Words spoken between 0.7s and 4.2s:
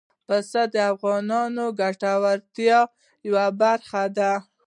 د افغانانو د ګټورتیا یوه برخه